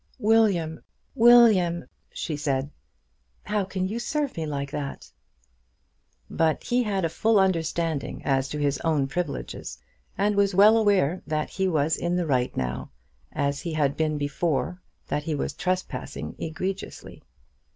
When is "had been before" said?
13.73-14.81